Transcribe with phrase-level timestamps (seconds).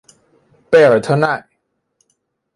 [0.71, 1.47] 贝尔特奈。